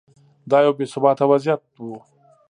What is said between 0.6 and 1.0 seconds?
یو بې